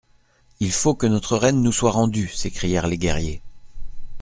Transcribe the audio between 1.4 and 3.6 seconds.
nous soit rendue! s'écrièrent les guerriers.